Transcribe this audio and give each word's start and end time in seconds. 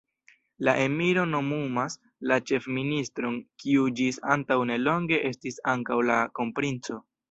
La 0.69 0.73
emiro 0.85 1.25
nomumas 1.33 1.99
la 2.33 2.39
ĉefministron, 2.53 3.39
kiu 3.65 3.87
ĝis 4.03 4.21
antaŭ 4.39 4.61
nelonge 4.75 5.25
estis 5.35 5.65
ankaŭ 5.79 6.05
la 6.13 6.23
kronprinco. 6.39 7.05